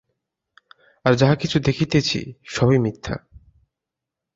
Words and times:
আর 1.05 1.13
যাহা 1.15 1.35
কিছু 1.35 1.57
দেখিতেছি, 1.59 2.19
সবই 2.43 2.79
মিথ্যা। 2.79 3.15